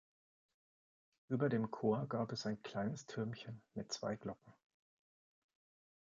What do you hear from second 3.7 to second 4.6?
mit zwei Glocken.